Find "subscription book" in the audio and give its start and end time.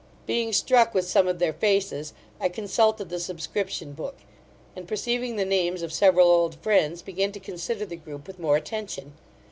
3.19-4.15